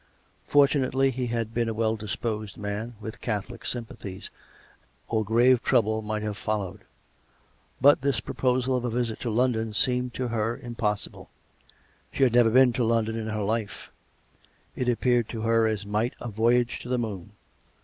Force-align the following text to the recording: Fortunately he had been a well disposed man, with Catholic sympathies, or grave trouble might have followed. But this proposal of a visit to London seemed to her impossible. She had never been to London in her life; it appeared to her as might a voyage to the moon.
Fortunately 0.47 1.11
he 1.11 1.27
had 1.27 1.53
been 1.53 1.69
a 1.69 1.75
well 1.75 1.95
disposed 1.95 2.57
man, 2.57 2.95
with 2.99 3.21
Catholic 3.21 3.63
sympathies, 3.63 4.31
or 5.07 5.23
grave 5.23 5.61
trouble 5.61 6.01
might 6.01 6.23
have 6.23 6.37
followed. 6.37 6.79
But 7.79 8.01
this 8.01 8.19
proposal 8.19 8.75
of 8.75 8.83
a 8.83 8.89
visit 8.89 9.19
to 9.19 9.29
London 9.29 9.75
seemed 9.75 10.15
to 10.15 10.29
her 10.29 10.57
impossible. 10.57 11.29
She 12.11 12.23
had 12.23 12.33
never 12.33 12.49
been 12.49 12.73
to 12.73 12.83
London 12.83 13.15
in 13.15 13.27
her 13.27 13.43
life; 13.43 13.91
it 14.75 14.89
appeared 14.89 15.29
to 15.29 15.41
her 15.41 15.67
as 15.67 15.85
might 15.85 16.15
a 16.19 16.29
voyage 16.29 16.79
to 16.79 16.89
the 16.89 16.97
moon. 16.97 17.33